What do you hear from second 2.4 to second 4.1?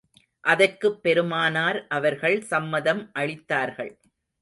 சம்மதம் அளித்தார்கள்.